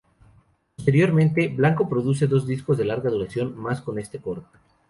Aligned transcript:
Posteriormente, 0.77 1.47
Blanco 1.49 1.87
produce 1.87 2.25
dos 2.25 2.47
discos 2.47 2.75
de 2.75 2.85
larga 2.85 3.11
duración 3.11 3.55
más 3.55 3.81
con 3.81 3.99
este 3.99 4.17
coro. 4.19 4.45